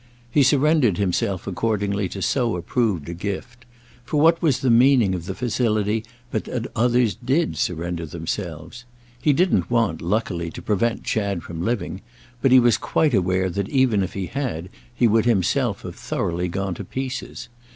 [0.31, 3.65] He surrendered himself accordingly to so approved a gift;
[4.03, 8.83] for what was the meaning of the facility but that others did surrender themselves?
[9.21, 12.01] He didn't want, luckily, to prevent Chad from living;
[12.41, 16.47] but he was quite aware that even if he had he would himself have thoroughly
[16.47, 17.47] gone to pieces.